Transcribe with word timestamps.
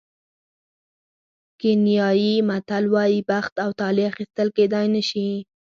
کینیايي 1.59 2.33
متل 2.49 2.83
وایي 2.93 3.19
بخت 3.29 3.53
او 3.63 3.69
طالع 3.79 4.05
اخیستل 4.11 4.47
کېدای 4.57 4.87
نه 4.95 5.01
شي. 5.09 5.27